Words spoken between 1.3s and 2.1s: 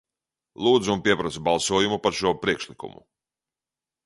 balsojumu